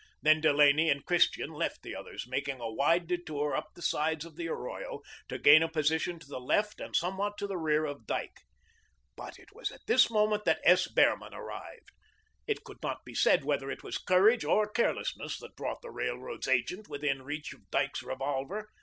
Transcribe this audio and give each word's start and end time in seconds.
Then 0.23 0.41
Delaney 0.41 0.89
and 0.89 1.05
Christian 1.05 1.51
left 1.51 1.83
the 1.83 1.95
others, 1.95 2.25
making 2.25 2.59
a 2.59 2.71
wide 2.73 3.05
detour 3.05 3.53
up 3.55 3.75
the 3.75 3.83
sides 3.83 4.25
of 4.25 4.35
the 4.35 4.47
arroyo, 4.47 5.01
to 5.29 5.37
gain 5.37 5.61
a 5.61 5.69
position 5.69 6.17
to 6.17 6.27
the 6.27 6.39
left 6.39 6.81
and 6.81 6.95
somewhat 6.95 7.37
to 7.37 7.45
the 7.45 7.55
rear 7.59 7.85
of 7.85 8.07
Dyke. 8.07 8.39
But 9.15 9.37
it 9.37 9.49
was 9.53 9.69
at 9.71 9.81
this 9.85 10.09
moment 10.09 10.43
that 10.45 10.59
S. 10.63 10.87
Behrman 10.87 11.35
arrived. 11.35 11.91
It 12.47 12.63
could 12.63 12.81
not 12.81 13.05
be 13.05 13.13
said 13.13 13.43
whether 13.45 13.69
it 13.69 13.83
was 13.83 13.99
courage 13.99 14.43
or 14.43 14.67
carelessness 14.67 15.37
that 15.37 15.55
brought 15.55 15.83
the 15.83 15.91
Railroad's 15.91 16.47
agent 16.47 16.89
within 16.89 17.21
reach 17.21 17.53
of 17.53 17.69
Dyke's 17.69 18.01
revolver. 18.01 18.69